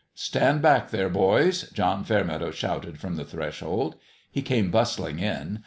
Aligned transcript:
"Stand 0.15 0.63
back 0.63 0.89
there, 0.89 1.09
boys!" 1.09 1.69
John 1.75 2.03
Fairmeadow 2.03 2.49
shouted 2.49 2.99
from 2.99 3.17
the 3.17 3.23
threshold. 3.23 3.97
He 4.31 4.41
came 4.41 4.71
bustling 4.71 5.19
in. 5.19 5.59